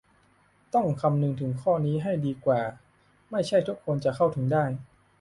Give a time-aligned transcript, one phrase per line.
[0.73, 2.61] ต้องคำนึงถึงข้อนี้ให้ดีว่า
[3.31, 4.63] ไม่ใช่ทุกคนจะเข้าถึงได้